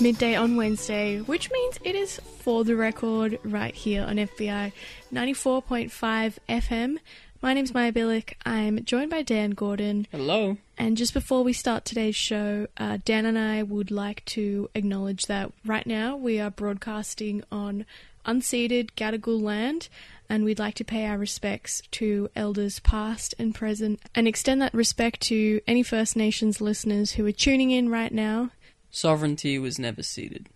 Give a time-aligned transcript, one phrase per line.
[0.00, 4.72] Midday on Wednesday, which means it is for the record right here on FBI
[5.12, 6.96] 94.5 FM.
[7.42, 8.32] My name's Maia Bilyk.
[8.46, 10.06] I'm joined by Dan Gordon.
[10.10, 10.56] Hello.
[10.78, 15.26] And just before we start today's show, uh, Dan and I would like to acknowledge
[15.26, 17.84] that right now we are broadcasting on
[18.24, 19.88] unceded Gadigal land,
[20.30, 24.72] and we'd like to pay our respects to elders past and present, and extend that
[24.72, 28.50] respect to any First Nations listeners who are tuning in right now.
[28.90, 30.48] Sovereignty was never ceded.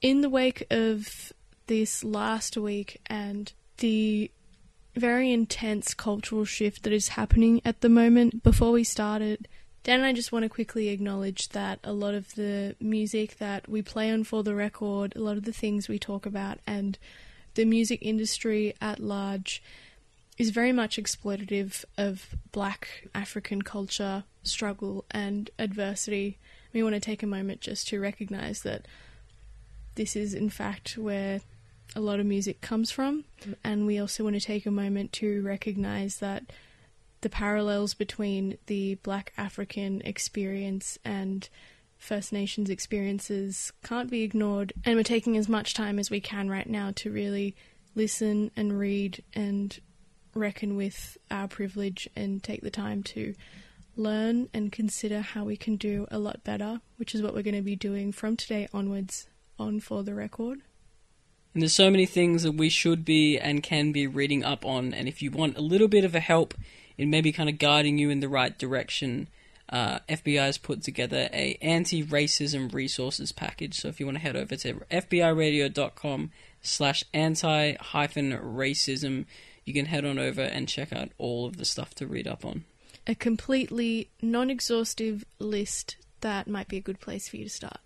[0.00, 1.32] In the wake of
[1.66, 4.30] this last week and the
[4.94, 8.42] very intense cultural shift that is happening at the moment.
[8.42, 9.48] Before we started,
[9.84, 13.68] Dan and I just want to quickly acknowledge that a lot of the music that
[13.68, 16.98] we play on for the record, a lot of the things we talk about, and
[17.54, 19.62] the music industry at large
[20.38, 26.38] is very much exploitative of black African culture, struggle, and adversity.
[26.72, 28.86] We want to take a moment just to recognize that
[29.94, 31.40] this is, in fact, where
[31.94, 33.24] a lot of music comes from.
[33.62, 36.44] And we also want to take a moment to recognize that
[37.20, 41.48] the parallels between the black African experience and
[41.98, 44.72] First Nations experiences can't be ignored.
[44.84, 47.54] And we're taking as much time as we can right now to really
[47.94, 49.78] listen and read and
[50.34, 53.34] reckon with our privilege and take the time to
[53.96, 57.54] learn and consider how we can do a lot better, which is what we're going
[57.54, 59.26] to be doing from today onwards
[59.58, 60.60] on For the Record.
[61.54, 64.94] And there's so many things that we should be and can be reading up on.
[64.94, 66.54] And if you want a little bit of a help
[66.96, 69.28] in maybe kind of guiding you in the right direction,
[69.68, 73.80] uh, FBI has put together a anti-racism resources package.
[73.80, 76.30] So if you want to head over to fbiradio.com
[76.62, 79.26] slash anti-racism,
[79.64, 82.44] you can head on over and check out all of the stuff to read up
[82.44, 82.64] on.
[83.06, 87.78] A completely non-exhaustive list that might be a good place for you to start.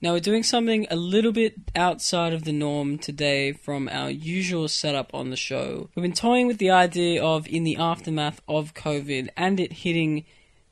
[0.00, 4.66] Now, we're doing something a little bit outside of the norm today from our usual
[4.66, 5.90] setup on the show.
[5.94, 10.24] We've been toying with the idea of, in the aftermath of COVID and it hitting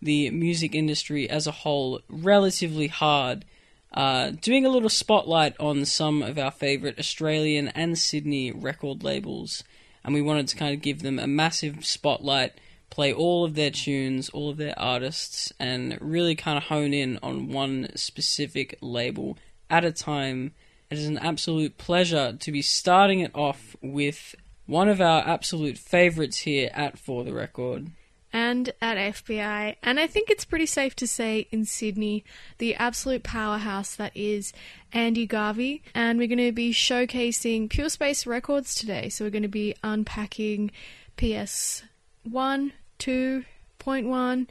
[0.03, 3.45] the music industry as a whole relatively hard,
[3.93, 9.63] uh, doing a little spotlight on some of our favourite Australian and Sydney record labels.
[10.03, 12.55] And we wanted to kind of give them a massive spotlight
[12.91, 17.19] play all of their tunes, all of their artists, and really kind of hone in
[17.23, 19.39] on one specific label
[19.71, 20.53] at a time.
[20.91, 24.35] It is an absolute pleasure to be starting it off with
[24.67, 27.91] one of our absolute favourites here at For the Record.
[28.33, 32.25] And at FBI, and I think it's pretty safe to say in Sydney,
[32.59, 34.53] the absolute powerhouse that is
[34.93, 35.83] Andy Garvey.
[35.97, 39.09] And we're going to be showcasing Pure Space Records today.
[39.09, 40.71] So we're going to be unpacking
[41.17, 44.47] PS1, 2.1,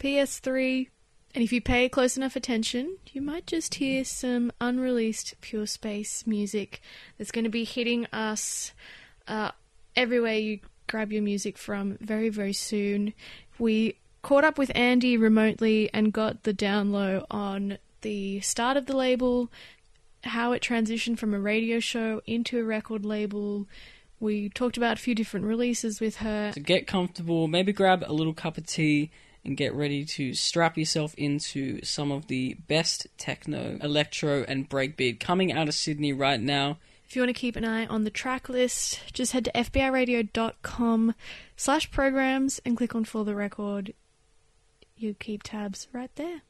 [0.00, 0.88] PS3,
[1.34, 6.26] and if you pay close enough attention, you might just hear some unreleased Pure Space
[6.26, 6.80] music
[7.18, 8.72] that's going to be hitting us
[9.26, 9.50] uh,
[9.96, 13.14] everywhere you grab your music from very, very soon.
[13.58, 18.86] We caught up with Andy remotely and got the down low on the start of
[18.86, 19.50] the label,
[20.22, 23.66] how it transitioned from a radio show into a record label.
[24.24, 26.50] We talked about a few different releases with her.
[26.54, 29.10] So get comfortable, maybe grab a little cup of tea
[29.44, 35.20] and get ready to strap yourself into some of the best techno, electro, and breakbeat
[35.20, 36.78] coming out of Sydney right now.
[37.06, 41.14] If you want to keep an eye on the track list, just head to fbiradio.com
[41.54, 43.92] slash programs and click on For the Record.
[44.96, 46.40] You keep tabs right there.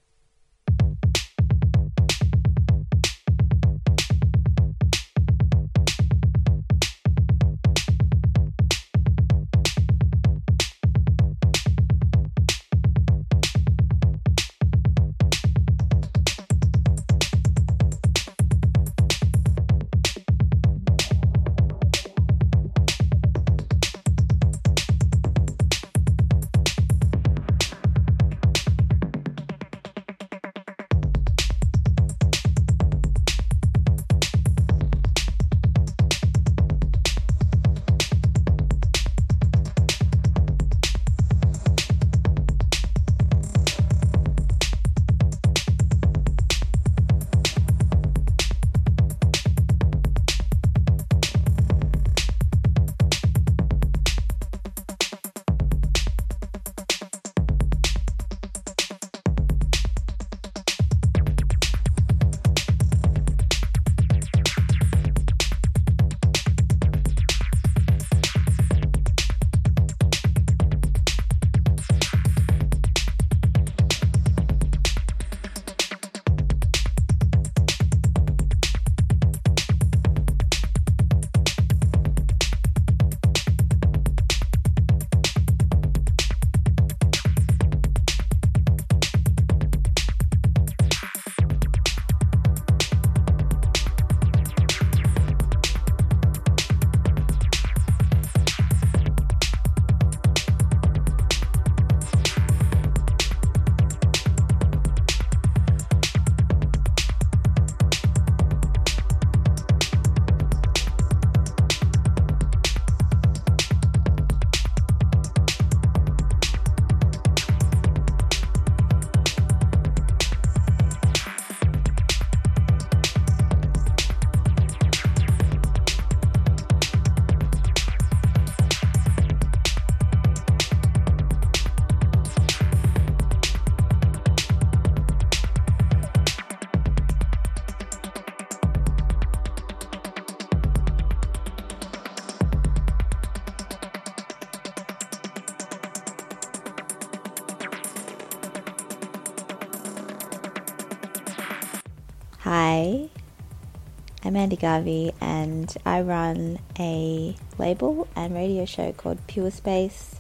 [154.44, 160.16] I'm Andy Garvey, and I run a label and radio show called Pure Space.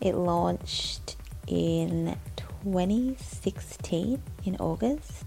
[0.00, 1.16] It launched
[1.48, 5.24] in 2016 in August.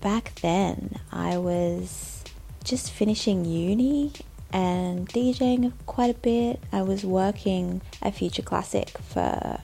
[0.00, 2.24] Back then, I was
[2.64, 4.12] just finishing uni
[4.50, 6.58] and DJing quite a bit.
[6.72, 9.60] I was working at Future Classic for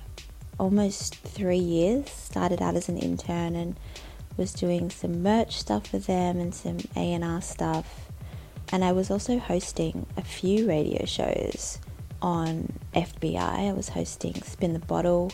[0.60, 2.10] almost three years.
[2.10, 3.78] Started out as an intern and
[4.36, 8.10] was doing some merch stuff for them and some A&R stuff.
[8.70, 11.78] And I was also hosting a few radio shows
[12.22, 13.36] on FBI.
[13.68, 15.32] I was hosting Spin the Bottle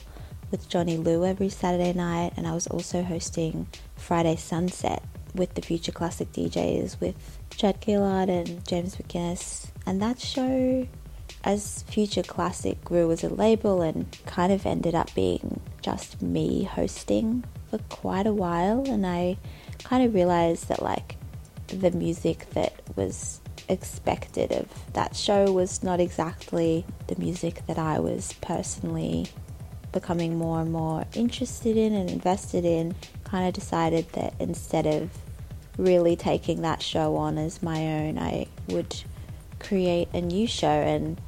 [0.50, 5.02] with Johnny Lou every Saturday night, and I was also hosting Friday Sunset
[5.34, 9.70] with the Future Classic DJs with Chad Gillard and James McGuinness.
[9.86, 10.88] And that show,
[11.44, 16.64] as Future Classic grew as a label and kind of ended up being just me
[16.64, 19.36] hosting for quite a while, and I
[19.84, 21.16] kind of realized that like
[21.68, 27.98] the music that was expected of that show was not exactly the music that I
[27.98, 29.26] was personally
[29.92, 32.94] becoming more and more interested in and invested in.
[33.24, 35.10] Kind of decided that instead of
[35.76, 39.02] really taking that show on as my own, I would
[39.60, 40.68] create a new show.
[40.68, 41.20] And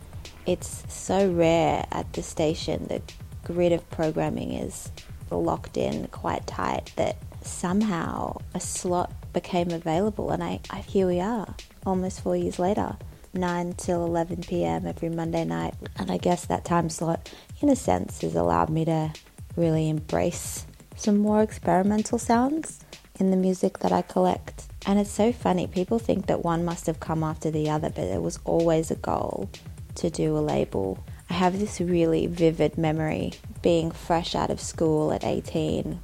[0.46, 3.02] it's so rare at the station, the
[3.44, 4.90] grid of programming is
[5.38, 10.30] locked in quite tight that somehow a slot became available.
[10.30, 11.54] And I, I here we are
[11.86, 12.96] almost four years later
[13.32, 14.86] 9 till 11 p.m.
[14.86, 15.74] every Monday night.
[15.96, 19.12] And I guess that time slot in a sense has allowed me to
[19.56, 20.66] really embrace
[20.96, 22.84] some more experimental sounds
[23.18, 24.66] in the music that I collect.
[24.86, 28.04] And it's so funny people think that one must have come after the other but
[28.04, 29.50] it was always a goal
[29.96, 33.32] to do a label I have this really vivid memory
[33.62, 36.00] being fresh out of school at 18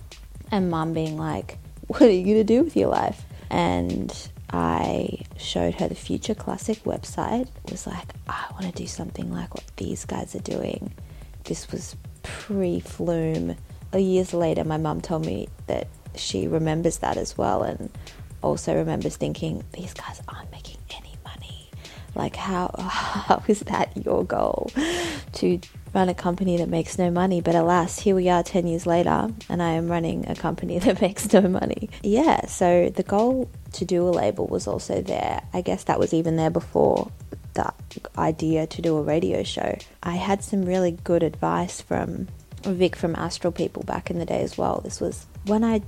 [0.52, 3.24] and mum being like, What are you going to do with your life?
[3.50, 4.16] And
[4.50, 7.48] I showed her the Future Classic website.
[7.64, 10.92] It was like, I want to do something like what these guys are doing.
[11.44, 13.56] This was pre Flume.
[13.92, 17.90] A years later, my mum told me that she remembers that as well and
[18.42, 20.75] also remembers thinking, these guys aren't making.
[22.16, 24.70] Like, how, how is that your goal?
[25.34, 25.60] To
[25.94, 27.40] run a company that makes no money.
[27.40, 31.00] But alas, here we are 10 years later, and I am running a company that
[31.00, 31.88] makes no money.
[32.02, 35.42] Yeah, so the goal to do a label was also there.
[35.52, 37.10] I guess that was even there before
[37.54, 37.72] the
[38.18, 39.78] idea to do a radio show.
[40.02, 42.28] I had some really good advice from
[42.62, 44.80] Vic from Astral People back in the day as well.
[44.82, 45.82] This was when I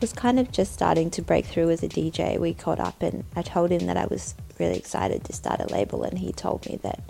[0.00, 2.38] was kind of just starting to break through as a DJ.
[2.38, 5.66] We caught up and I told him that I was really excited to start a
[5.72, 7.00] label, and he told me that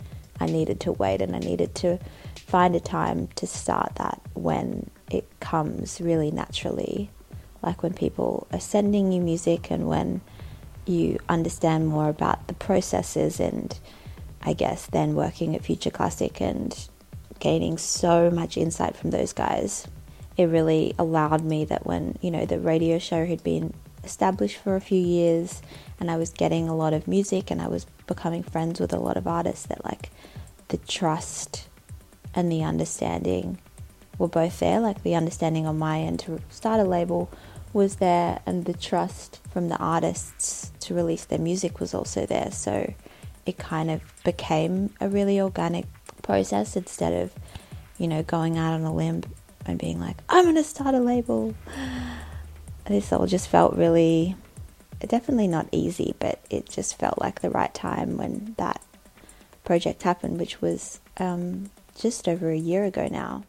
[0.40, 1.98] I needed to wait and I needed to
[2.46, 7.10] find a time to start that when it comes really naturally,
[7.62, 10.20] like when people are sending you music and when
[10.86, 13.78] you understand more about the processes and
[14.42, 16.88] I guess then working at Future Classic and
[17.40, 19.88] gaining so much insight from those guys,
[20.36, 23.72] it really allowed me that when, you know, the radio show had been
[24.04, 25.62] established for a few years
[25.98, 28.98] and I was getting a lot of music and I was becoming friends with a
[28.98, 30.10] lot of artists that like
[30.68, 31.68] the trust
[32.34, 33.58] and the understanding
[34.18, 34.80] were both there.
[34.80, 37.30] Like the understanding on my end to start a label
[37.72, 42.50] was there, and the trust from the artists to release their music was also there.
[42.50, 42.94] So
[43.44, 45.84] it kind of became a really organic
[46.22, 47.34] process instead of,
[47.98, 49.24] you know, going out on a limb
[49.68, 51.54] and being like, I'm going to start a label.
[52.86, 54.36] This all just felt really,
[55.00, 58.80] definitely not easy, but it just felt like the right time when that
[59.64, 63.44] project happened, which was um, just over a year ago now.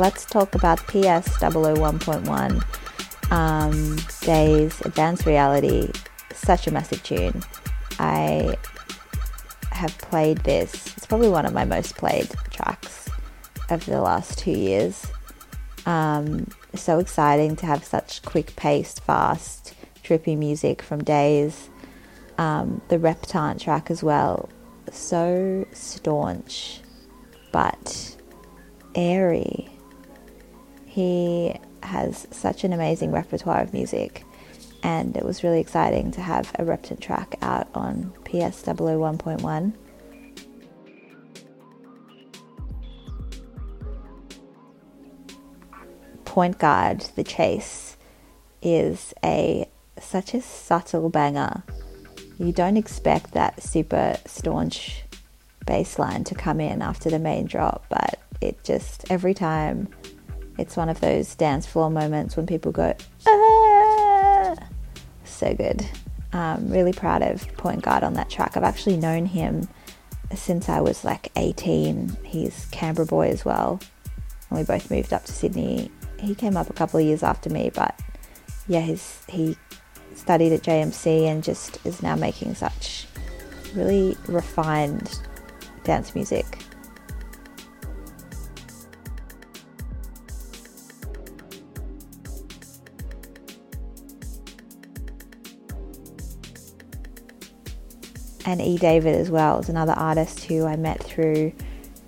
[0.00, 5.90] Let's talk about PS 001.1 um, Days Advanced Reality.
[6.32, 7.42] Such a massive tune.
[7.98, 8.56] I
[9.72, 10.72] have played this.
[10.96, 13.10] It's probably one of my most played tracks
[13.68, 15.06] of the last two years.
[15.84, 21.68] Um, so exciting to have such quick paced, fast, trippy music from Days.
[22.38, 24.48] Um, the Reptant track as well.
[24.90, 26.80] So staunch,
[27.52, 28.16] but
[28.94, 29.69] airy.
[30.90, 31.54] He
[31.84, 34.24] has such an amazing repertoire of music,
[34.82, 39.72] and it was really exciting to have a Reptant track out on PS 001.1.
[46.24, 47.96] Point Guard, The Chase,
[48.60, 49.68] is a
[50.00, 51.62] such a subtle banger.
[52.36, 55.04] You don't expect that super staunch
[55.66, 59.88] bass line to come in after the main drop, but it just every time
[60.60, 62.94] it's one of those dance floor moments when people go,
[63.26, 64.54] ah!
[65.24, 65.86] so good.
[66.34, 68.56] Um, really proud of Point Guard on that track.
[68.56, 69.68] I've actually known him
[70.34, 72.18] since I was like 18.
[72.24, 73.80] He's Canberra boy as well.
[74.50, 75.90] And we both moved up to Sydney.
[76.18, 77.98] He came up a couple of years after me, but
[78.68, 79.56] yeah, his, he
[80.14, 83.06] studied at JMC and just is now making such
[83.74, 85.18] really refined
[85.84, 86.58] dance music.
[98.50, 98.78] And E.
[98.78, 101.52] David as well is another artist who I met through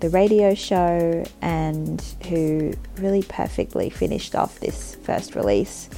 [0.01, 5.89] the radio show and who really perfectly finished off this first release.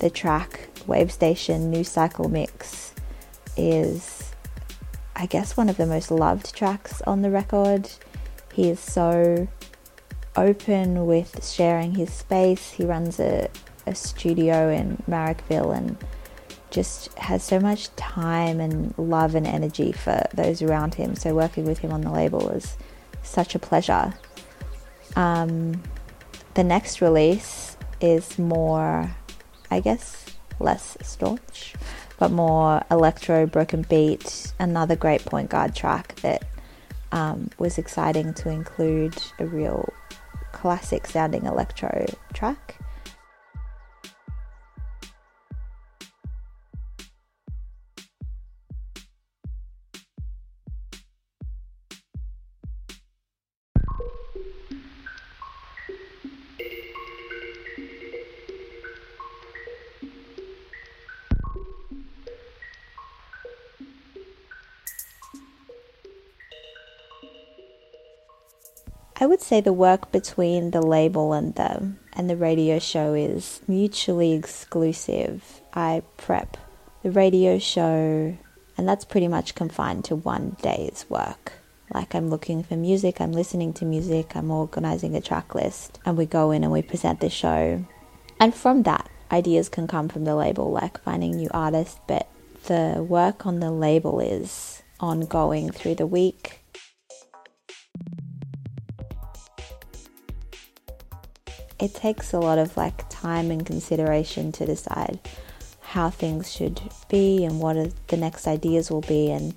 [0.00, 2.94] The track Wave Station Nu Cycle Mix
[3.56, 4.34] is,
[5.16, 7.90] I guess, one of the most loved tracks on the record.
[8.52, 9.48] He is so
[10.36, 12.72] open with sharing his space.
[12.72, 13.48] He runs a,
[13.86, 15.96] a studio in Marrickville and
[16.74, 21.14] just has so much time and love and energy for those around him.
[21.14, 22.76] So working with him on the label was
[23.22, 24.12] such a pleasure.
[25.14, 25.82] Um,
[26.54, 29.14] the next release is more,
[29.70, 30.26] I guess,
[30.58, 31.74] less staunch,
[32.18, 34.52] but more electro, broken beat.
[34.58, 36.44] Another great point guard track that
[37.12, 39.92] um, was exciting to include a real
[40.50, 42.76] classic sounding electro track.
[69.24, 73.62] I would say the work between the label and the and the radio show is
[73.66, 75.62] mutually exclusive.
[75.72, 76.58] I prep
[77.02, 78.36] the radio show
[78.76, 81.54] and that's pretty much confined to one day's work.
[81.94, 86.18] Like I'm looking for music, I'm listening to music, I'm organizing a track list, and
[86.18, 87.82] we go in and we present the show.
[88.38, 92.28] And from that, ideas can come from the label, like finding new artists, but
[92.64, 96.60] the work on the label is ongoing through the week
[101.78, 105.18] it takes a lot of like time and consideration to decide
[105.80, 107.76] how things should be and what
[108.08, 109.30] the next ideas will be.
[109.30, 109.54] And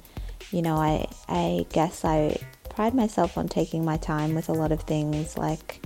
[0.51, 2.37] you know I I guess I
[2.69, 5.81] pride myself on taking my time with a lot of things like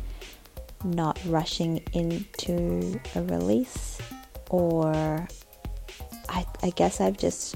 [0.83, 3.99] not rushing into a release
[4.49, 5.27] or
[6.27, 7.55] I, I guess I've just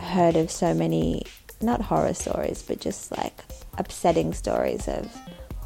[0.00, 1.22] heard of so many
[1.60, 3.44] not horror stories but just like
[3.78, 5.08] upsetting stories of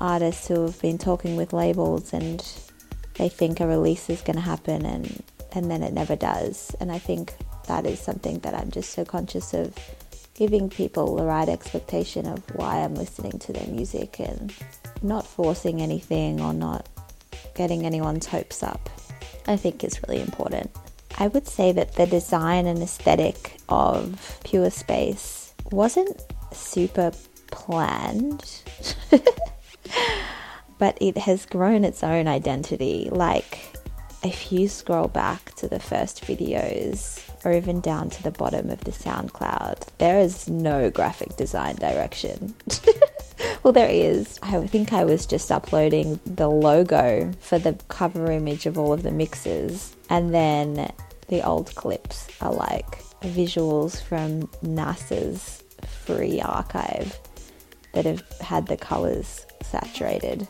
[0.01, 2.47] artists who have been talking with labels and
[3.15, 6.75] they think a release is going to happen and, and then it never does.
[6.81, 7.35] And I think
[7.67, 9.75] that is something that I'm just so conscious of
[10.35, 14.53] giving people the right expectation of why I'm listening to their music and
[15.03, 16.89] not forcing anything or not
[17.55, 18.91] getting anyone's hopes up.
[19.47, 20.71] I think is really important.
[21.19, 26.21] I would say that the design and aesthetic of Pure Space wasn't
[26.53, 27.13] super
[27.49, 28.63] planned.
[30.79, 33.09] but it has grown its own identity.
[33.11, 33.75] Like,
[34.23, 38.83] if you scroll back to the first videos or even down to the bottom of
[38.85, 42.55] the SoundCloud, there is no graphic design direction.
[43.63, 44.39] well, there is.
[44.43, 49.03] I think I was just uploading the logo for the cover image of all of
[49.03, 50.91] the mixes, and then
[51.29, 57.19] the old clips are like visuals from NASA's free archive
[57.93, 60.47] that have had the colors saturated.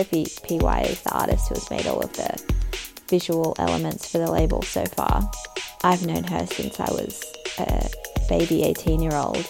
[0.00, 2.42] Sophie PY is the artist who has made all of the
[3.08, 5.30] visual elements for the label so far.
[5.84, 7.22] I've known her since I was
[7.58, 7.86] a
[8.26, 9.46] baby 18 year old.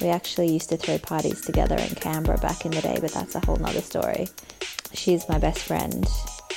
[0.00, 3.34] We actually used to throw parties together in Canberra back in the day, but that's
[3.34, 4.28] a whole nother story.
[4.94, 6.06] She's my best friend,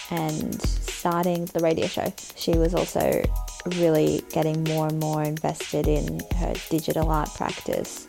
[0.10, 3.22] and starting the radio show, she was also
[3.80, 8.08] really getting more and more invested in her digital art practice.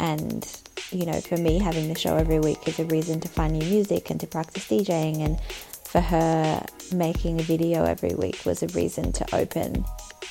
[0.00, 0.44] And,
[0.92, 3.66] you know, for me, having the show every week is a reason to find new
[3.66, 5.20] music and to practice DJing.
[5.24, 5.40] And
[5.84, 9.84] for her, making a video every week was a reason to open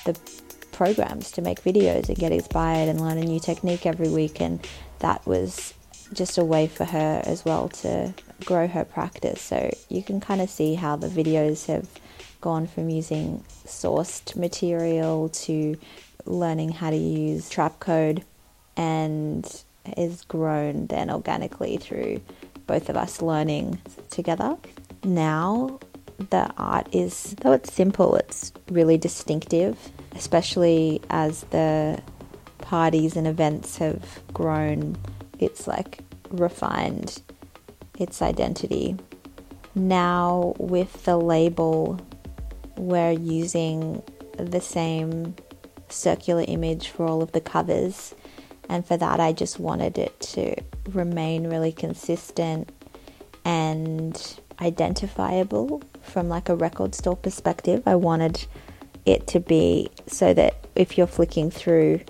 [0.06, 0.17] the
[0.71, 4.41] programs to make videos and get inspired and learn a new technique every week.
[4.41, 4.65] And
[5.00, 5.74] that was
[6.13, 8.13] just a way for her as well to
[8.45, 9.41] grow her practice.
[9.41, 11.88] So you can kind of see how the videos have
[12.41, 15.78] gone from using sourced material to
[16.26, 18.24] learning how to use Trapcode
[18.76, 19.63] and
[19.97, 22.21] is grown then organically through
[22.67, 24.57] both of us learning together.
[25.03, 25.79] Now
[26.29, 29.77] the art is though it's simple, it's really distinctive,
[30.15, 32.01] especially as the
[32.59, 34.95] parties and events have grown.
[35.39, 37.21] It's like refined
[37.97, 38.95] its identity.
[39.73, 41.99] Now with the label
[42.77, 44.01] we're using
[44.37, 45.35] the same
[45.89, 48.15] circular image for all of the covers
[48.69, 50.56] and for that I just wanted it to
[50.89, 52.71] remain really consistent
[53.43, 57.84] and identifiable from like a record store perspective.
[57.86, 58.45] I wanted
[59.06, 62.02] it to be so that if you're flicking through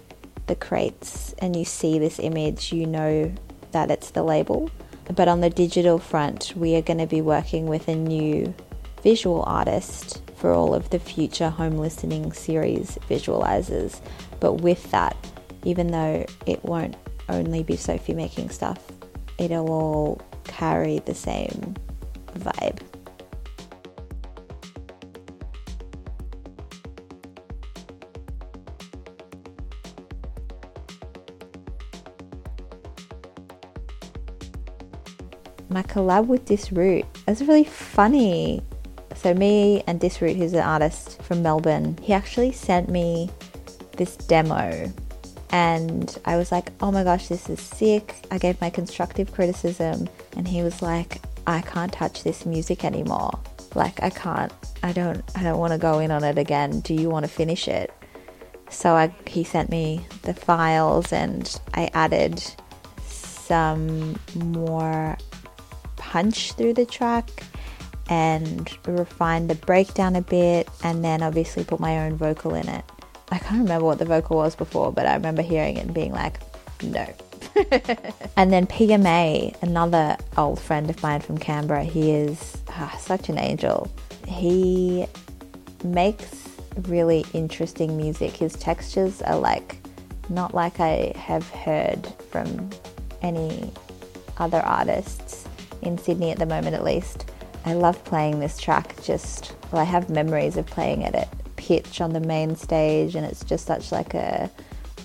[0.48, 3.34] the crates and you see this image, you know
[3.72, 4.70] that it's the label.
[5.16, 8.54] But on the digital front, we are going to be working with a new
[9.02, 14.00] visual artist for all of the future home listening series visualizers.
[14.40, 15.16] But with that,
[15.63, 16.95] even though it won't
[17.30, 18.80] only be Sophie making stuff,
[19.38, 21.76] it'll all carry the same
[22.38, 22.80] vibe.
[35.69, 38.62] My collab with Disrute is really funny.
[39.15, 43.30] So me and Disrute, who's an artist from Melbourne, he actually sent me
[43.95, 44.91] this demo
[45.52, 50.10] and I was like, "Oh my gosh, this is sick." I gave my constructive criticism
[50.38, 53.32] and he was like, "I can't touch this music anymore.
[53.76, 54.52] Like I can't
[54.84, 56.80] I don't I don't want to go in on it again.
[56.82, 57.92] Do you want to finish it?"
[58.70, 62.42] So I, he sent me the files and I added
[63.06, 65.18] some more
[65.98, 67.30] punch through the track
[68.10, 72.86] and refined the breakdown a bit and then obviously put my own vocal in it.
[73.32, 76.12] I can't remember what the vocal was before, but I remember hearing it and being
[76.12, 76.39] like,
[76.84, 77.08] no.
[78.38, 83.38] and then PMA, another old friend of mine from Canberra, he is ah, such an
[83.38, 83.89] angel.
[84.28, 85.06] He
[85.84, 86.50] makes
[86.84, 88.32] really interesting music.
[88.32, 89.78] His textures are like
[90.30, 92.70] not like I have heard from
[93.22, 93.72] any
[94.38, 95.48] other artists
[95.82, 97.32] in Sydney at the moment, at least.
[97.65, 98.96] I love playing this track.
[99.04, 103.13] Just well, I have memories of playing at it at pitch on the main stage,
[103.15, 104.50] and it's just such like a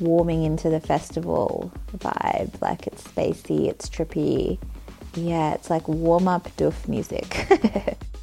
[0.01, 2.61] warming into the festival vibe.
[2.63, 4.59] Like it's spacey, it's trippy.
[5.15, 7.47] Yeah, it's like warm up doof music.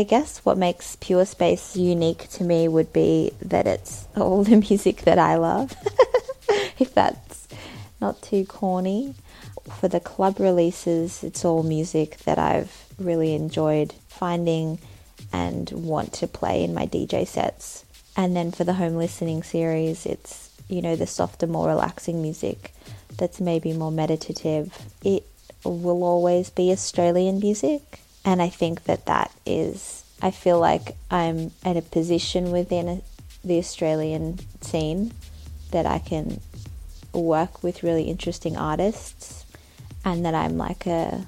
[0.00, 4.56] I guess what makes Pure Space unique to me would be that it's all the
[4.56, 5.74] music that I love,
[6.78, 7.46] if that's
[8.00, 9.14] not too corny.
[9.78, 14.78] For the club releases, it's all music that I've really enjoyed finding
[15.34, 17.84] and want to play in my DJ sets.
[18.16, 22.72] And then for the home listening series, it's, you know, the softer, more relaxing music
[23.18, 24.78] that's maybe more meditative.
[25.04, 25.26] It
[25.62, 28.00] will always be Australian music.
[28.24, 33.02] And I think that that is, I feel like I'm at a position within a,
[33.42, 35.12] the Australian scene
[35.70, 36.40] that I can
[37.12, 39.44] work with really interesting artists
[40.04, 41.26] and that I'm like a,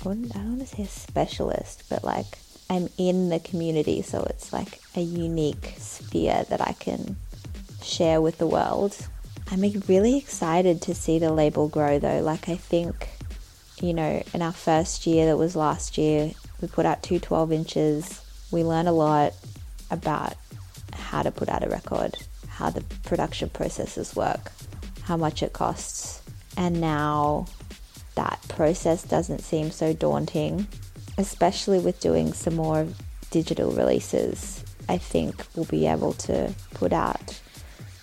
[0.00, 2.38] I, don't want to say a specialist, but like
[2.70, 7.16] I'm in the community, so it's like a unique sphere that I can
[7.82, 8.96] share with the world.
[9.50, 12.20] I'm really excited to see the label grow though.
[12.20, 13.08] Like, I think,
[13.84, 17.52] you know, in our first year, that was last year, we put out two 12
[17.52, 18.22] inches.
[18.50, 19.34] We learned a lot
[19.90, 20.34] about
[20.94, 22.16] how to put out a record,
[22.48, 24.52] how the production processes work,
[25.02, 26.22] how much it costs.
[26.56, 27.46] And now
[28.14, 30.66] that process doesn't seem so daunting,
[31.18, 32.86] especially with doing some more
[33.30, 34.64] digital releases.
[34.88, 37.38] I think we'll be able to put out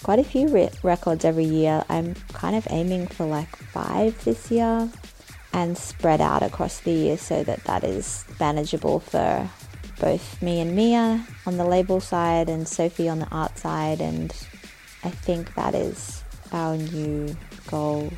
[0.04, 1.84] quite a few re- records every year.
[1.89, 4.88] I'm kind of aiming for like five this year
[5.53, 9.49] and spread out across the year so that that is manageable for
[9.99, 14.01] both me and Mia on the label side and Sophie on the art side.
[14.01, 14.31] And
[15.03, 17.35] I think that is our new
[17.67, 18.11] goal.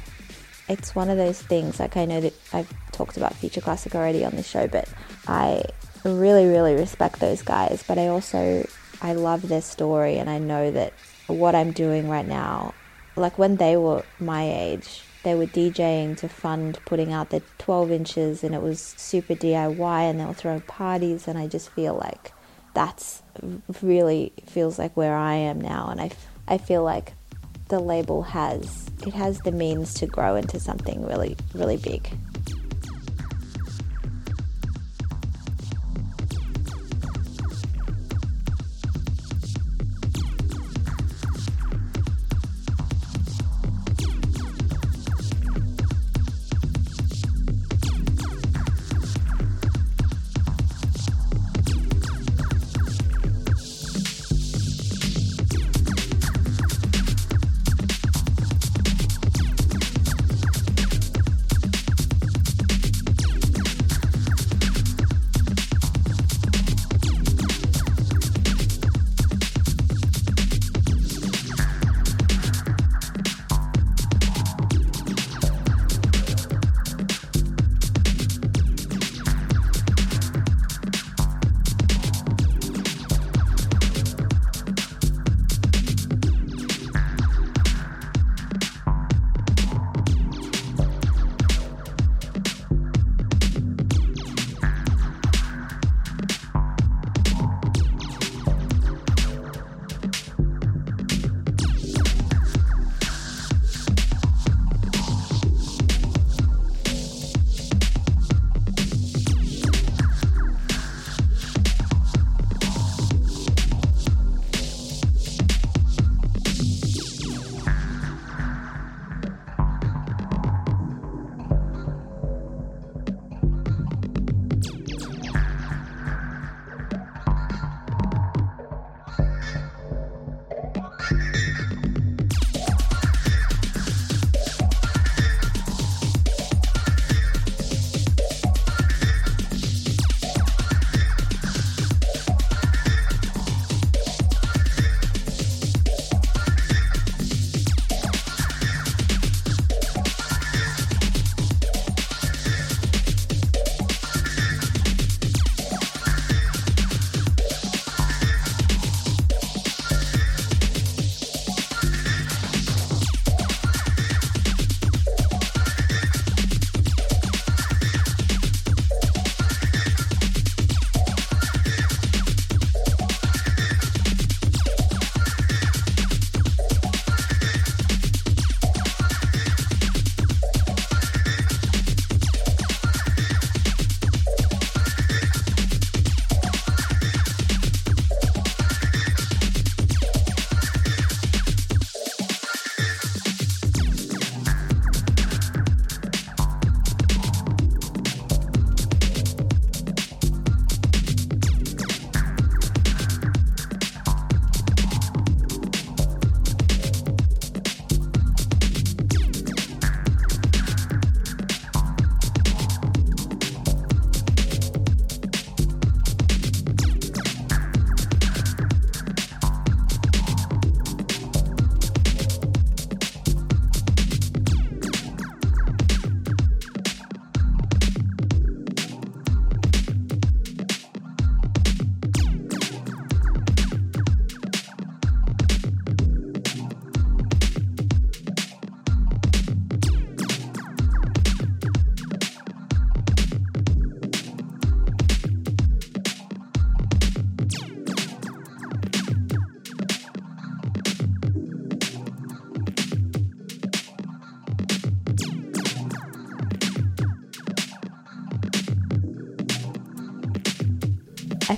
[0.69, 4.23] It's one of those things, like I know that I've talked about Future Classic already
[4.23, 4.87] on the show, but
[5.27, 5.65] I
[6.05, 7.83] really, really respect those guys.
[7.85, 8.65] But I also,
[9.01, 10.93] I love their story and I know that
[11.27, 12.73] what I'm doing right now,
[13.15, 17.91] like when they were my age, they were DJing to fund putting out their 12
[17.91, 21.95] inches and it was super DIY and they were throwing parties and I just feel
[21.95, 22.31] like
[22.73, 23.21] that's
[23.81, 26.11] really feels like where I am now and I,
[26.47, 27.13] I feel like
[27.69, 32.09] the label has it has the means to grow into something really really big.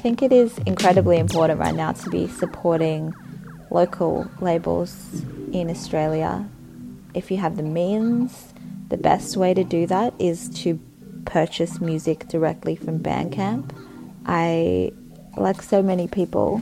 [0.05, 3.11] Think it is incredibly important right now to be supporting
[3.71, 6.47] local labels in Australia.
[7.15, 8.53] If you have the means,
[8.89, 10.79] the best way to do that is to
[11.25, 13.71] purchase music directly from Bandcamp.
[14.27, 14.91] I,
[15.37, 16.61] like so many people,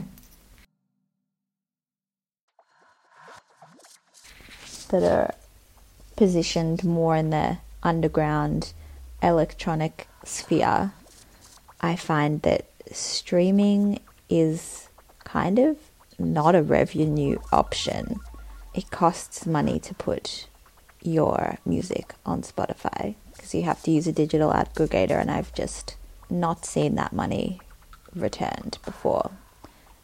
[4.88, 5.34] that are
[6.16, 8.72] positioned more in the underground
[9.22, 10.94] electronic sphere,
[11.82, 14.88] I find that streaming is
[15.24, 15.76] kind of
[16.18, 18.20] not a revenue option.
[18.74, 20.48] It costs money to put
[21.02, 25.96] your music on Spotify because you have to use a digital aggregator, and I've just
[26.30, 27.60] not seen that money
[28.14, 29.30] returned before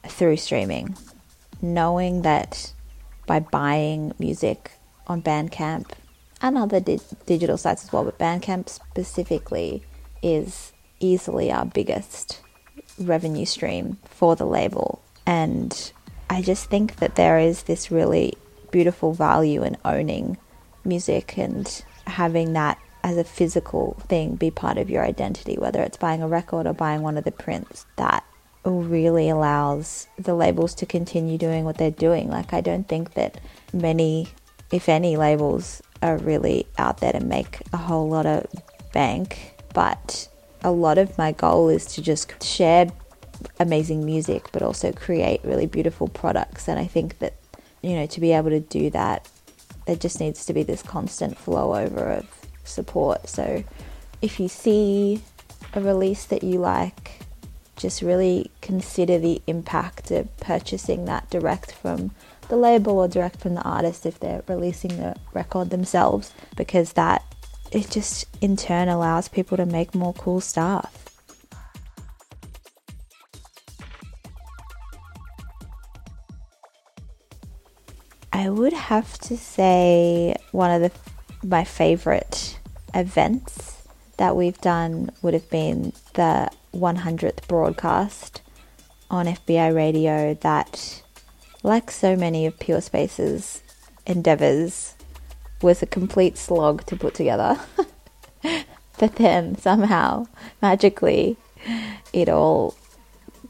[0.06, 0.96] through streaming.
[1.62, 2.72] Knowing that
[3.26, 4.72] by buying music
[5.06, 5.90] on Bandcamp
[6.42, 9.82] and other di- digital sites as well, but Bandcamp specifically
[10.22, 12.40] is easily our biggest
[12.98, 15.02] revenue stream for the label.
[15.26, 15.92] And
[16.28, 18.34] I just think that there is this really
[18.70, 20.38] beautiful value in owning
[20.84, 25.96] music and having that as a physical thing be part of your identity, whether it's
[25.96, 27.86] buying a record or buying one of the prints.
[27.96, 28.24] That
[28.64, 32.28] really allows the labels to continue doing what they're doing.
[32.28, 33.40] Like, I don't think that
[33.72, 34.28] many,
[34.70, 38.46] if any, labels are really out there to make a whole lot of
[38.92, 40.28] bank, but
[40.62, 42.90] a lot of my goal is to just share
[43.58, 46.68] amazing music, but also create really beautiful products.
[46.68, 47.34] And I think that,
[47.82, 49.28] you know, to be able to do that,
[49.86, 52.26] there just needs to be this constant flow over of
[52.64, 53.28] support.
[53.28, 53.64] So
[54.20, 55.22] if you see
[55.72, 57.20] a release that you like,
[57.76, 62.10] just really consider the impact of purchasing that direct from
[62.48, 67.24] the label or direct from the artist if they're releasing the record themselves, because that
[67.72, 71.00] it just in turn allows people to make more cool stuff.
[78.32, 82.58] I would have to say one of the my favorite
[82.94, 83.82] events
[84.16, 88.42] that we've done would have been the 100th broadcast
[89.10, 91.02] on FBI radio that
[91.62, 93.62] like so many of Pure Space's
[94.06, 94.94] endeavors
[95.62, 97.58] was a complete slog to put together.
[98.98, 100.26] but then somehow
[100.62, 101.36] magically
[102.12, 102.74] it all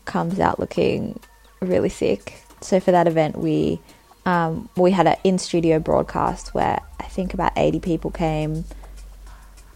[0.04, 1.18] comes out looking
[1.60, 2.42] really sick.
[2.60, 3.80] So for that event we
[4.26, 8.64] um, we had an in studio broadcast where I think about 80 people came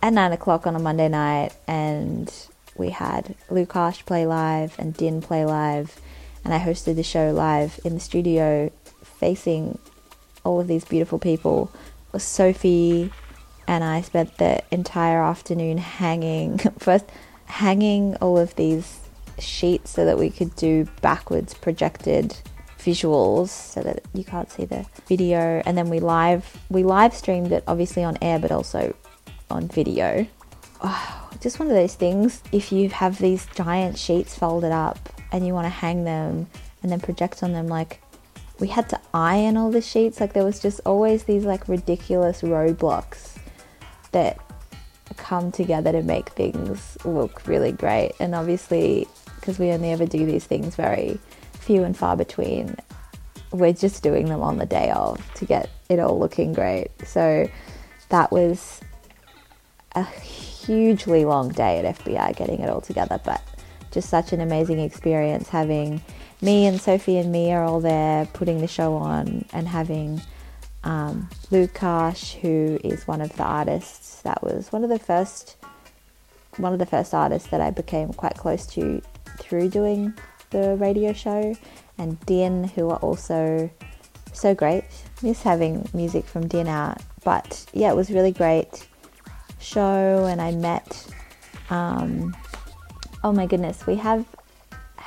[0.02, 2.32] at 9 o'clock on a Monday night, and
[2.76, 5.98] we had Lukash play live and Din play live,
[6.44, 8.70] and I hosted the show live in the studio
[9.02, 9.78] facing
[10.44, 11.72] all of these beautiful people.
[12.22, 13.10] Sophie
[13.66, 17.06] and I spent the entire afternoon hanging, first
[17.46, 19.00] hanging all of these
[19.38, 22.36] sheets so that we could do backwards projected
[22.78, 25.62] visuals so that you can't see the video.
[25.64, 28.94] And then we live we live streamed it obviously on air but also
[29.50, 30.26] on video.
[30.82, 32.42] Oh, just one of those things.
[32.52, 36.46] If you have these giant sheets folded up and you want to hang them
[36.82, 38.00] and then project on them like
[38.60, 42.42] we had to iron all the sheets like there was just always these like ridiculous
[42.42, 43.36] roadblocks
[44.12, 44.38] that
[45.16, 49.06] come together to make things look really great and obviously
[49.44, 51.18] because we only ever do these things very
[51.52, 52.76] few and far between.
[53.52, 56.90] We're just doing them on the day of to get it all looking great.
[57.06, 57.48] So
[58.08, 58.80] that was
[59.94, 63.42] a hugely long day at FBI getting it all together, but
[63.90, 66.00] just such an amazing experience having
[66.44, 70.20] me and Sophie and me are all there putting the show on and having
[70.84, 75.56] um, Lukash, who is one of the artists that was one of the first
[76.58, 79.02] one of the first artists that I became quite close to
[79.38, 80.14] through doing
[80.50, 81.56] the radio show,
[81.98, 83.68] and Din, who are also
[84.32, 84.84] so great.
[85.22, 88.86] Miss having music from Din out, but yeah, it was really great
[89.58, 91.06] show, and I met.
[91.70, 92.36] Um,
[93.24, 94.26] oh my goodness, we have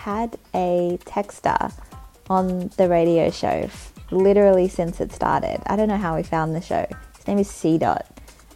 [0.07, 1.73] had a texter
[2.29, 3.69] on the radio show
[4.09, 5.61] literally since it started.
[5.67, 6.85] I don't know how we found the show.
[7.17, 8.05] His name is C Dot,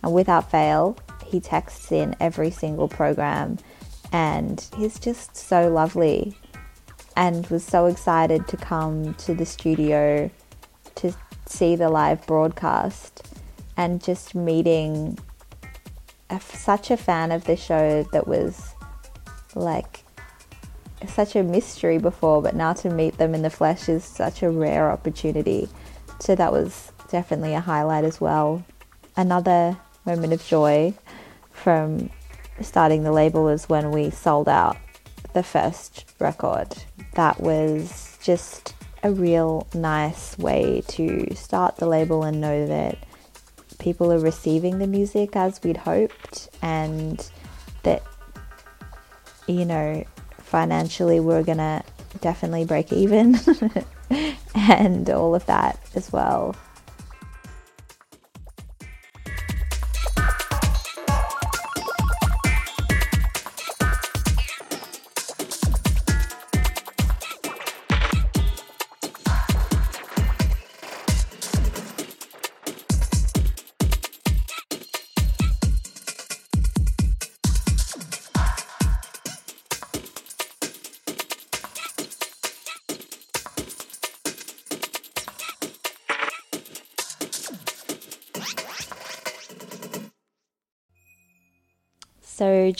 [0.01, 3.57] and without fail, he texts in every single program,
[4.13, 6.37] and he's just so lovely
[7.17, 10.31] and was so excited to come to the studio
[10.95, 11.13] to
[11.47, 13.27] see the live broadcast
[13.75, 15.19] and just meeting
[16.29, 18.73] a, such a fan of the show that was
[19.53, 20.05] like
[21.07, 24.49] such a mystery before, but now to meet them in the flesh is such a
[24.49, 25.69] rare opportunity.
[26.19, 28.63] So that was definitely a highlight as well.
[29.15, 30.93] Another moment of joy
[31.51, 32.09] from
[32.61, 34.77] starting the label was when we sold out
[35.33, 36.75] the first record.
[37.15, 38.73] That was just
[39.03, 42.97] a real nice way to start the label and know that
[43.79, 47.29] people are receiving the music as we'd hoped and
[47.83, 48.03] that
[49.47, 50.03] you know
[50.51, 51.81] financially we're gonna
[52.19, 53.39] definitely break even
[54.53, 56.53] and all of that as well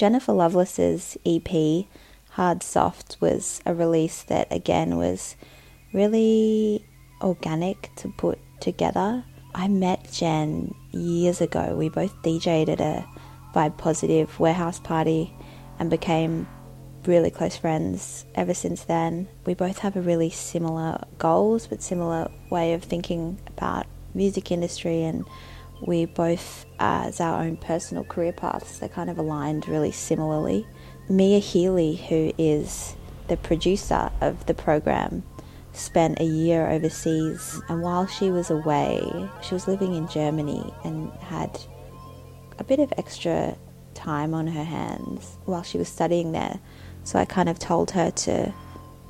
[0.01, 1.85] Jennifer Loveless's EP,
[2.31, 5.35] Hard Soft, was a release that again was
[5.93, 6.83] really
[7.21, 9.23] organic to put together.
[9.53, 11.75] I met Jen years ago.
[11.75, 13.05] We both DJ'd at a
[13.53, 15.35] Vibe Positive warehouse party
[15.77, 16.47] and became
[17.05, 19.27] really close friends ever since then.
[19.45, 23.85] We both have a really similar goals but similar way of thinking about
[24.15, 25.25] music industry and
[25.81, 30.65] we both uh, as our own personal career paths they kind of aligned really similarly.
[31.09, 32.95] Mia Healy who is
[33.27, 35.23] the producer of the program
[35.73, 39.01] spent a year overseas and while she was away
[39.41, 41.59] she was living in Germany and had
[42.59, 43.57] a bit of extra
[43.93, 46.59] time on her hands while she was studying there
[47.03, 48.53] so I kind of told her to,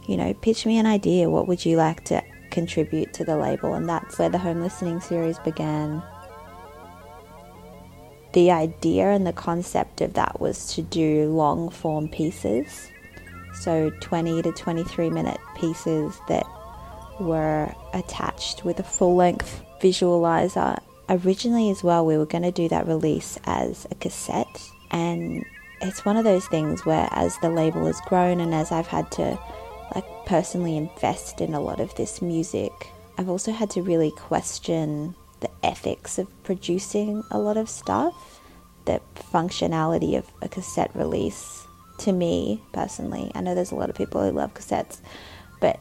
[0.07, 1.29] you know, pitch me an idea.
[1.29, 3.73] What would you like to contribute to the label?
[3.73, 6.01] And that's where the home listening series began.
[8.33, 12.89] The idea and the concept of that was to do long form pieces.
[13.53, 16.45] So 20 to 23 minute pieces that
[17.19, 20.79] were attached with a full length visualizer.
[21.09, 24.61] Originally, as well, we were going to do that release as a cassette,
[24.91, 25.45] and
[25.81, 29.11] it's one of those things where as the label has grown and as I've had
[29.13, 29.37] to
[29.93, 32.71] like personally invest in a lot of this music,
[33.17, 38.39] I've also had to really question the ethics of producing a lot of stuff,
[38.85, 41.65] the functionality of a cassette release
[41.99, 43.31] to me personally.
[43.35, 45.01] I know there's a lot of people who love cassettes,
[45.59, 45.79] but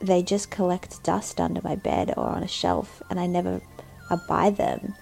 [0.00, 3.60] they just collect dust under my bed or on a shelf and I never
[4.10, 4.94] I buy them,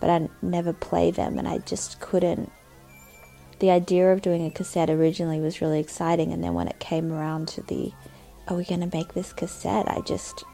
[0.00, 2.50] but I never play them and I just couldn't
[3.60, 7.12] the idea of doing a cassette originally was really exciting and then when it came
[7.12, 7.92] around to the
[8.48, 10.44] are we going to make this cassette i just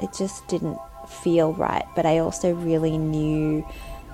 [0.00, 0.78] it just didn't
[1.10, 3.66] feel right but i also really knew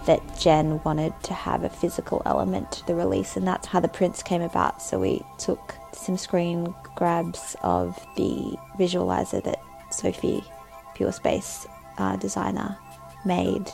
[0.06, 3.88] that jen wanted to have a physical element to the release and that's how the
[3.88, 10.42] prints came about so we took some screen grabs of the visualizer that sophie
[10.94, 11.66] pure space
[11.98, 12.76] uh, designer
[13.24, 13.70] made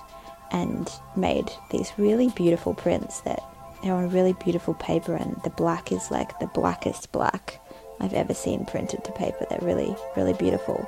[0.53, 3.43] and made these really beautiful prints that
[3.83, 7.61] they're on really beautiful paper, and the black is like the blackest black
[8.01, 9.45] I've ever seen printed to paper.
[9.51, 10.87] They're really, really beautiful.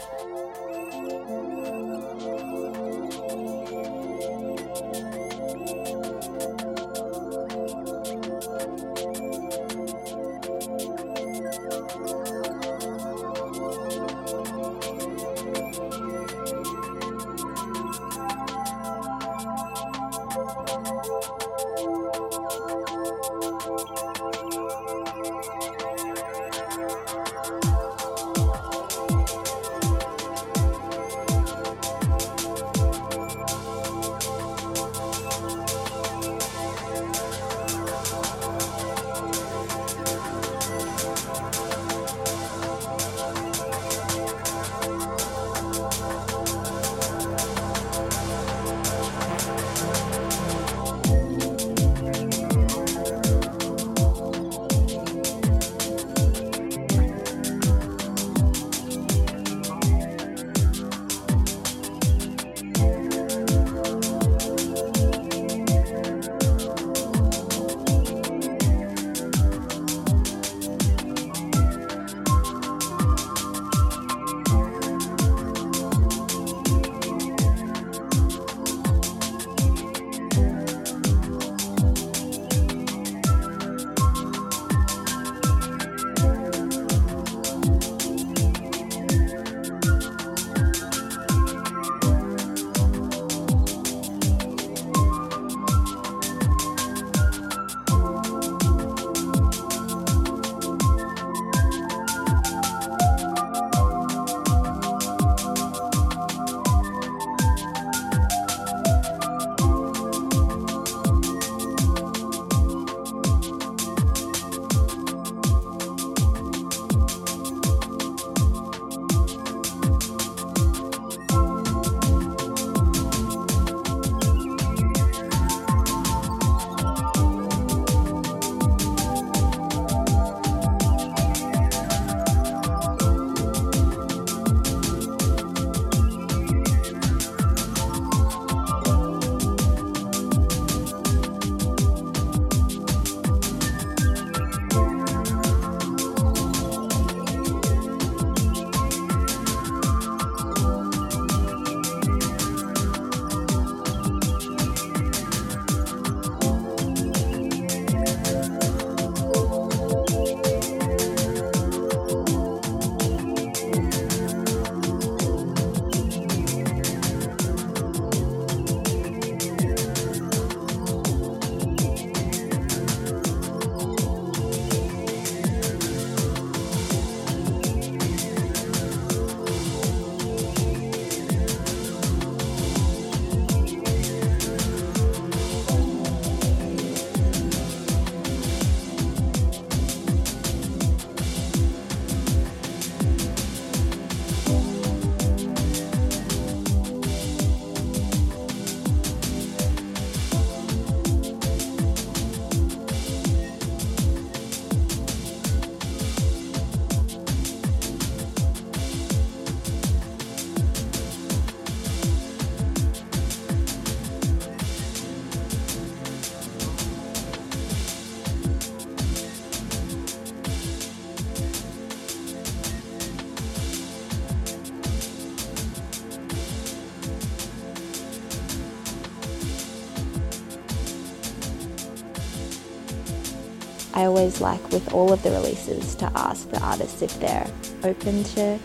[233.94, 237.48] I always like with all of the releases to ask the artists if they're
[237.84, 238.58] open to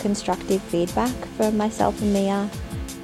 [0.00, 2.50] constructive feedback from myself and Mia,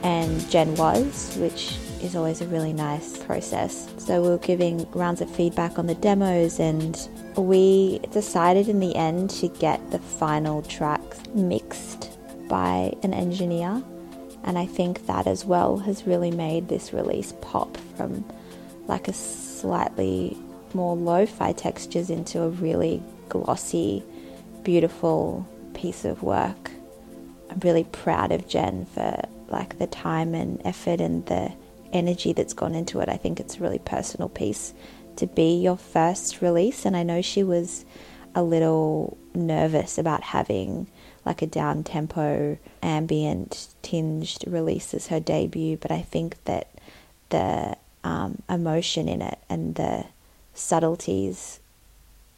[0.02, 3.92] and Jen was, which is always a really nice process.
[3.98, 6.96] So we were giving rounds of feedback on the demos, and
[7.36, 12.18] we decided in the end to get the final tracks mixed
[12.48, 13.82] by an engineer.
[14.44, 18.24] And I think that as well has really made this release pop from
[18.86, 20.38] like a slightly
[20.76, 24.04] more lo-fi textures into a really glossy,
[24.62, 26.70] beautiful piece of work.
[27.50, 31.52] I'm really proud of Jen for like the time and effort and the
[31.92, 33.08] energy that's gone into it.
[33.08, 34.74] I think it's a really personal piece
[35.16, 37.84] to be your first release and I know she was
[38.34, 40.86] a little nervous about having
[41.24, 46.68] like a down tempo ambient tinged release as her debut, but I think that
[47.30, 50.04] the um, emotion in it and the
[50.56, 51.60] subtleties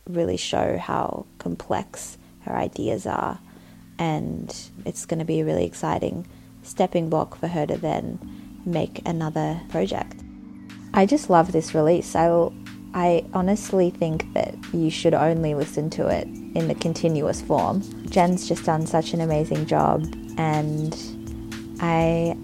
[0.08, 3.38] really show how complex her ideas are,
[3.98, 4.54] and
[4.84, 6.26] it's going to be a really exciting
[6.62, 8.18] stepping block for her to then
[8.66, 10.16] make another project.
[10.92, 12.14] I just love this release.
[12.14, 12.50] I
[12.94, 17.82] I honestly think that you should only listen to it in the continuous form.
[18.08, 20.06] Jen's just done such an amazing job,
[20.38, 20.96] and
[21.80, 22.36] I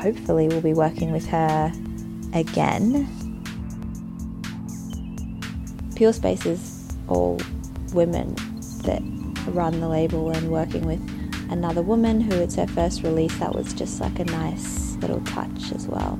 [0.00, 1.72] hopefully will be working with her
[2.32, 3.08] again.
[6.00, 7.38] Pure Space is all
[7.92, 8.34] women
[8.84, 9.02] that
[9.48, 10.98] run the label and working with
[11.50, 15.72] another woman who it's her first release that was just like a nice little touch
[15.72, 16.18] as well.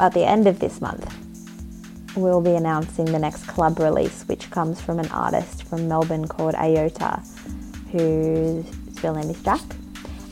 [0.00, 1.12] At the end of this month,
[2.16, 6.54] we'll be announcing the next club release, which comes from an artist from Melbourne called
[6.54, 7.20] Iota,
[7.90, 8.64] whose
[9.02, 9.60] real name is Jack.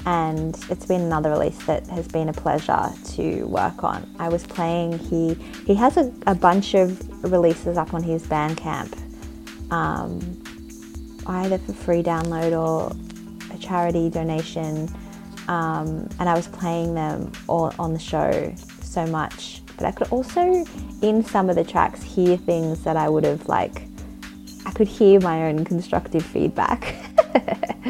[0.04, 4.08] And it's been another release that has been a pleasure to work on.
[4.20, 5.34] I was playing, he,
[5.66, 8.96] he has a, a bunch of releases up on his Bandcamp,
[9.72, 10.20] um,
[11.26, 12.94] either for free download or
[13.52, 14.88] a charity donation.
[15.48, 18.54] Um, and I was playing them all on the show
[18.96, 19.60] so much.
[19.76, 20.64] But I could also,
[21.02, 23.82] in some of the tracks, hear things that I would have like.
[24.64, 26.94] I could hear my own constructive feedback.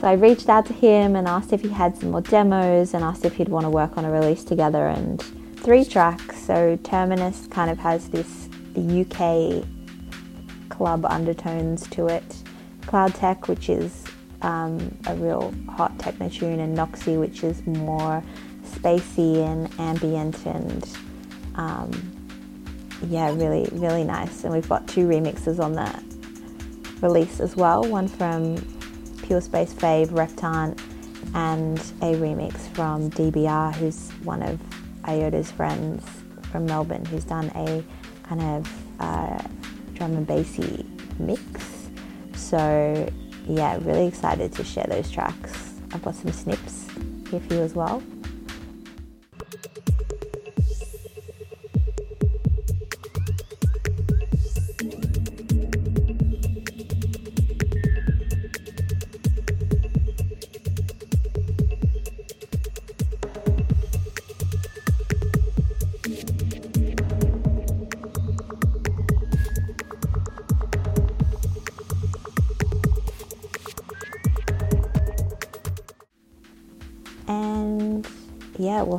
[0.00, 3.04] so I reached out to him and asked if he had some more demos and
[3.04, 4.88] asked if he'd want to work on a release together.
[4.88, 5.22] And
[5.58, 6.42] three tracks.
[6.42, 9.64] So Terminus kind of has this UK
[10.70, 12.36] club undertones to it.
[12.86, 14.04] Cloud Tech, which is
[14.42, 18.24] um, a real hot techno tune, and Noxy, which is more
[18.80, 20.96] spacey and ambient and
[21.56, 21.90] um,
[23.08, 24.44] yeah, really, really nice.
[24.44, 26.02] And we've got two remixes on that
[27.00, 28.56] release as well one from
[29.22, 30.78] Pure Space Fave, Reptant,
[31.34, 34.60] and a remix from DBR, who's one of
[35.04, 36.04] Iota's friends
[36.50, 37.84] from Melbourne, who's done a
[38.24, 39.42] kind of uh,
[39.94, 40.84] drum and bassy
[41.18, 41.88] mix.
[42.34, 43.10] So,
[43.46, 45.80] yeah, really excited to share those tracks.
[45.92, 46.86] I've got some snips
[47.30, 48.02] here for you as well.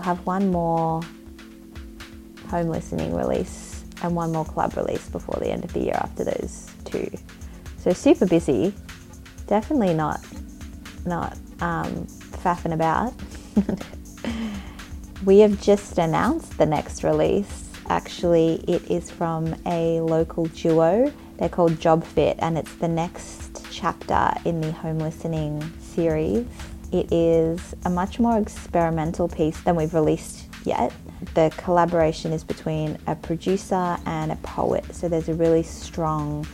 [0.01, 1.01] Have one more
[2.47, 6.23] home listening release and one more club release before the end of the year after
[6.23, 7.09] those two.
[7.77, 8.73] So super busy.
[9.47, 10.21] Definitely not
[11.05, 12.05] not um,
[12.43, 13.13] faffing about.
[15.25, 17.69] we have just announced the next release.
[17.89, 21.11] Actually, it is from a local duo.
[21.37, 26.45] They're called Job Fit, and it's the next chapter in the home listening series.
[26.91, 30.91] It is a much more experimental piece than we've released yet.
[31.35, 36.45] The collaboration is between a producer and a poet, so there's a really strong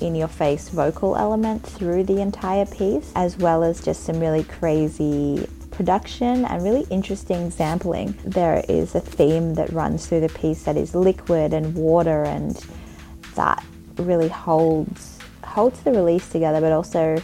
[0.00, 4.42] in your face vocal element through the entire piece, as well as just some really
[4.44, 8.18] crazy production and really interesting sampling.
[8.24, 12.56] There is a theme that runs through the piece that is liquid and water, and
[13.34, 13.64] that
[13.96, 17.22] really holds holds the release together, but also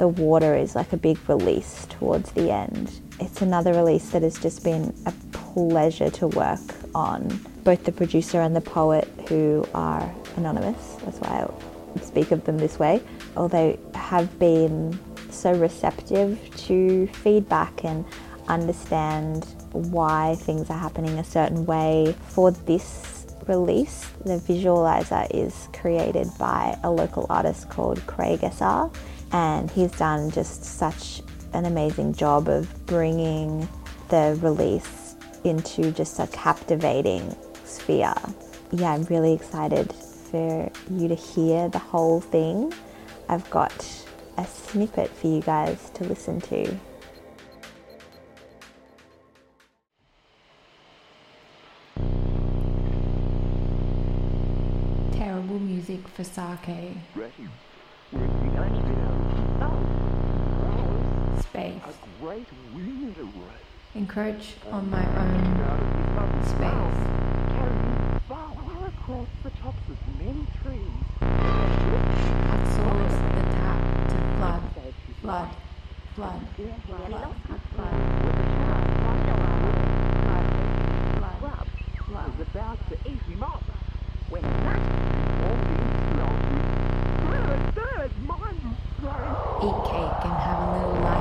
[0.00, 3.02] the water is like a big release towards the end.
[3.20, 6.58] It's another release that has just been a pleasure to work
[6.94, 7.28] on.
[7.64, 12.56] Both the producer and the poet, who are anonymous, that's why I speak of them
[12.56, 13.02] this way,
[13.36, 14.98] although have been
[15.28, 16.38] so receptive
[16.68, 18.06] to feedback and
[18.48, 22.14] understand why things are happening a certain way.
[22.28, 28.90] For this release, the visualizer is created by a local artist called Craig SR,
[29.32, 31.22] and he's done just such
[31.52, 33.68] an amazing job of bringing
[34.08, 38.14] the release into just a captivating sphere.
[38.72, 42.72] Yeah, I'm really excited for you to hear the whole thing.
[43.28, 43.72] I've got
[44.36, 46.76] a snippet for you guys to listen to.
[55.12, 56.96] Terrible music for sake.
[61.60, 61.82] Space.
[63.94, 65.44] Encroach on my own
[66.46, 66.96] space.
[72.48, 74.64] Outsource the tap to flood,
[75.22, 75.50] flood,
[76.14, 76.40] flood,
[76.86, 77.10] flood,
[77.70, 77.98] flood.
[82.06, 83.62] Flood, was about to eat him up
[84.30, 84.80] when that
[85.44, 85.90] all these
[89.62, 91.19] Eat cake and have a little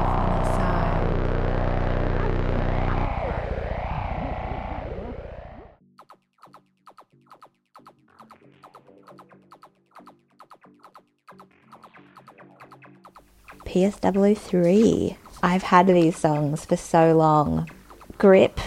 [13.69, 15.15] PS003.
[15.43, 17.69] I've had these songs for so long.
[18.17, 18.59] Grip,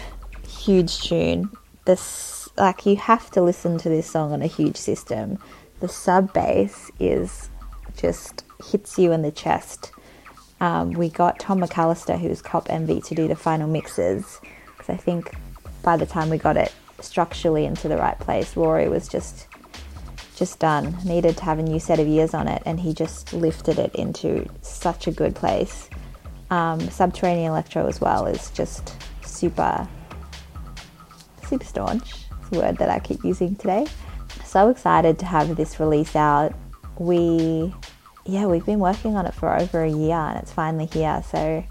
[0.47, 1.51] huge tune.
[1.85, 5.39] This like you have to listen to this song on a huge system.
[5.81, 7.51] The sub bass is
[7.97, 9.91] just hits you in the chest.
[10.61, 14.41] Um, we got Tom McAllister, who's Cop Envy, to do the final mixes
[14.77, 15.35] because I think
[15.83, 19.49] by the time we got it structurally into the right place, Rory was just
[20.37, 20.97] just done.
[21.05, 23.95] Needed to have a new set of ears on it, and he just lifted it
[23.95, 25.89] into such a good place.
[26.51, 29.89] Um, Subterranean Electro as well is just super,
[31.47, 32.15] super staunch.
[32.41, 33.87] It's a word that I keep using today.
[34.45, 36.55] So excited to have this release out.
[36.99, 37.75] We,
[38.27, 41.23] yeah, we've been working on it for over a year, and it's finally here.
[41.31, 41.65] So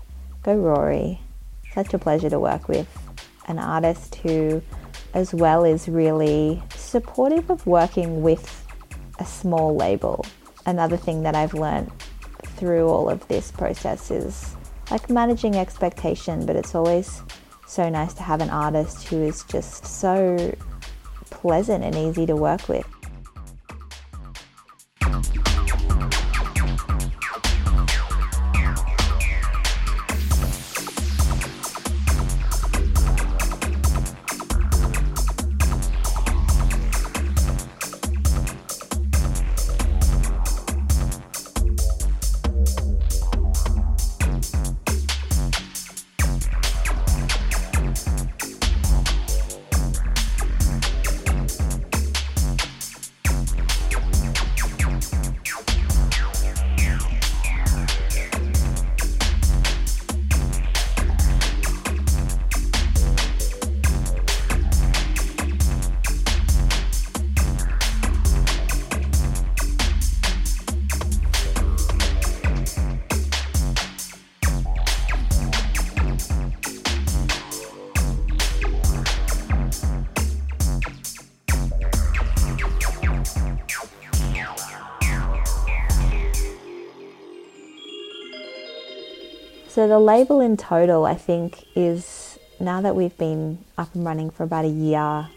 [0.43, 1.21] go Rory.
[1.73, 2.87] Such a pleasure to work with
[3.47, 4.61] an artist who
[5.13, 6.61] as well is really
[6.91, 8.67] supportive of working with
[9.19, 10.25] a small label.
[10.65, 11.89] Another thing that I've learned
[12.57, 14.55] through all of this process is
[14.91, 17.21] like managing expectation, but it's always
[17.65, 20.53] so nice to have an artist who is just so
[21.29, 22.85] pleasant and easy to work with.
[89.71, 94.29] So the label in total, I think, is now that we've been up and running
[94.29, 95.29] for about a year,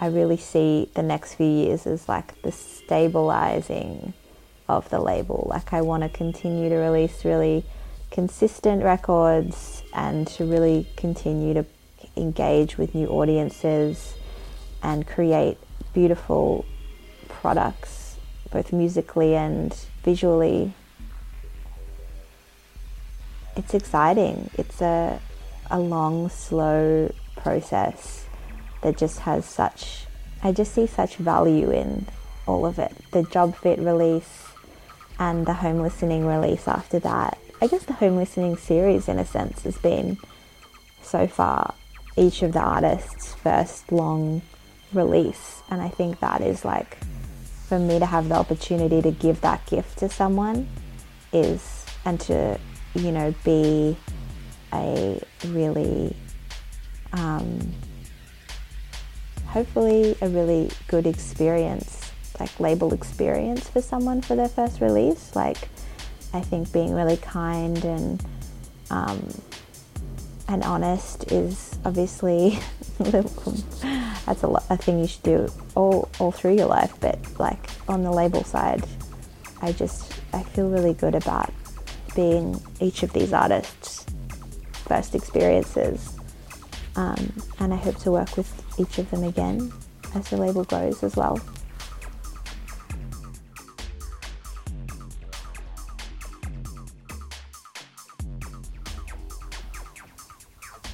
[0.00, 4.12] I really see the next few years as like the stabilizing
[4.68, 5.46] of the label.
[5.48, 7.64] Like I want to continue to release really
[8.10, 11.64] consistent records and to really continue to
[12.16, 14.14] engage with new audiences
[14.82, 15.58] and create
[15.94, 16.64] beautiful
[17.28, 18.16] products,
[18.50, 20.74] both musically and visually.
[23.56, 24.50] It's exciting.
[24.54, 25.20] It's a,
[25.70, 28.26] a long, slow process
[28.82, 30.06] that just has such,
[30.42, 32.06] I just see such value in
[32.46, 32.92] all of it.
[33.12, 34.48] The Job Fit release
[35.18, 37.38] and the home listening release after that.
[37.60, 40.16] I guess the home listening series, in a sense, has been
[41.02, 41.74] so far
[42.16, 44.42] each of the artists' first long
[44.92, 45.62] release.
[45.70, 46.96] And I think that is like,
[47.68, 50.68] for me to have the opportunity to give that gift to someone
[51.32, 52.58] is, and to,
[52.94, 53.96] you know, be
[54.72, 56.16] a really,
[57.12, 57.72] um,
[59.46, 65.34] hopefully a really good experience, like label experience for someone for their first release.
[65.34, 65.68] Like,
[66.32, 68.24] I think being really kind and
[68.90, 69.28] um,
[70.48, 72.58] and honest is obviously
[72.98, 76.92] that's a, lo- a thing you should do all all through your life.
[77.00, 78.84] But like on the label side,
[79.62, 81.52] I just I feel really good about
[82.14, 84.06] being each of these artists'
[84.72, 86.16] first experiences,
[86.96, 89.72] um, and I hope to work with each of them again
[90.14, 91.40] as the label grows as well.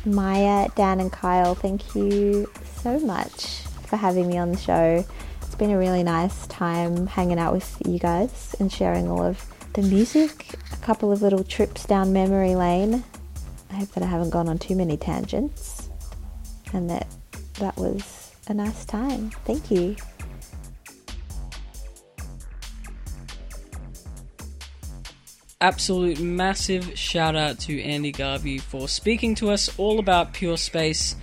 [0.04, 2.48] Maia, Dan, and Kyle, thank you
[2.80, 5.04] so much for having me on the show.
[5.42, 9.44] It's been a really nice time hanging out with you guys and sharing all of
[9.72, 10.54] the music,
[10.86, 13.02] couple of little trips down memory lane.
[13.72, 15.90] I hope that I haven't gone on too many tangents
[16.72, 17.08] and that
[17.58, 19.30] that was a nice time.
[19.44, 19.96] Thank you.
[25.58, 31.16] absolute massive shout out to Andy Garvey for speaking to us all about Pure Space,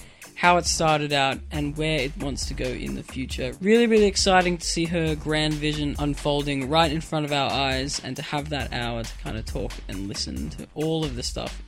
[0.43, 3.53] how it started out, and where it wants to go in the future.
[3.61, 8.01] Really, really exciting to see her grand vision unfolding right in front of our eyes
[8.03, 11.23] and to have that hour to kind of talk and listen to all of the
[11.23, 11.63] stuff,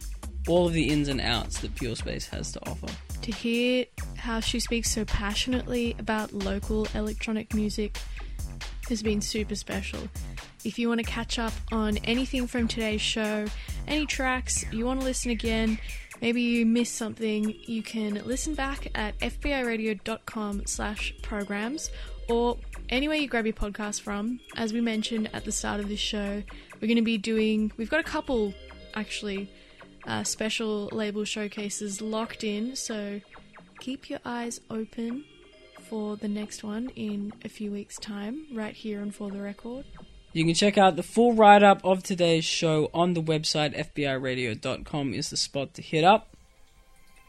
[0.50, 2.88] all of the ins and outs that Pure Space has to offer.
[3.22, 3.86] To hear
[4.18, 7.98] how she speaks so passionately about local electronic music
[8.90, 10.02] has been super special.
[10.66, 13.46] If you want to catch up on anything from today's show,
[13.88, 15.80] any tracks, you want to listen again,
[16.26, 21.92] maybe you missed something, you can listen back at fbiradio.com slash programs
[22.28, 22.58] or
[22.90, 24.40] anywhere you grab your podcast from.
[24.56, 26.42] As we mentioned at the start of this show,
[26.82, 28.56] we're going to be doing, we've got a couple
[28.96, 29.52] actually
[30.08, 33.22] uh, special label showcases locked in, so
[33.80, 35.26] keep your eyes open
[35.80, 39.86] for the next one in a few weeks' time, right here on For the Record.
[40.36, 45.14] You can check out the full write up of today's show on the website fbiradio.com
[45.14, 46.36] is the spot to hit up.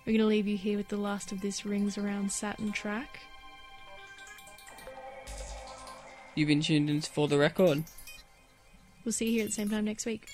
[0.05, 3.21] We're going to leave you here with the last of this Rings Around Saturn track.
[6.35, 7.85] You've been tuned in for the record.
[9.05, 10.29] We'll see you here at the same time next week.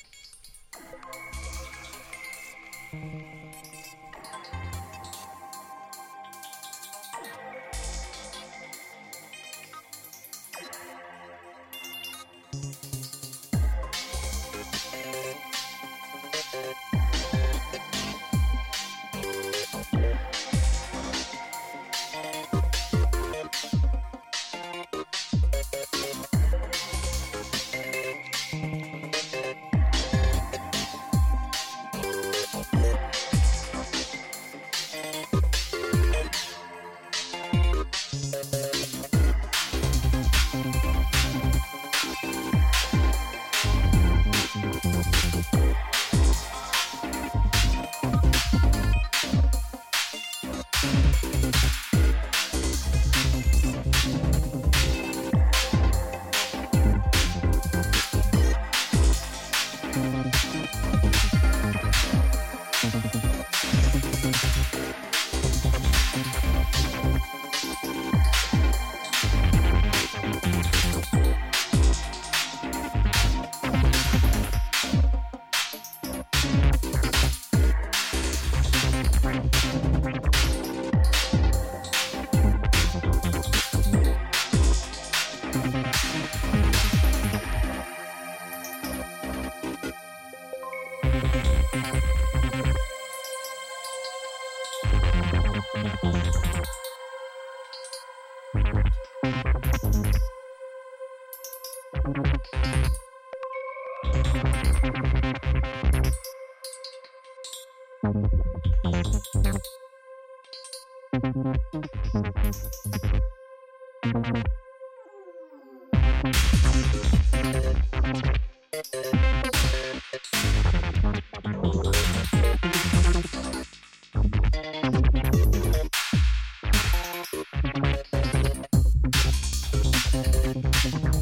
[130.83, 131.17] Thank